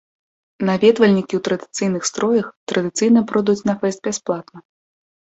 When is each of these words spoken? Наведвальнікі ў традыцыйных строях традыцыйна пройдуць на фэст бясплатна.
Наведвальнікі 0.69 1.33
ў 1.39 1.43
традыцыйных 1.49 2.03
строях 2.13 2.51
традыцыйна 2.75 3.27
пройдуць 3.31 3.59
на 3.71 3.81
фэст 3.81 3.99
бясплатна. 4.13 4.57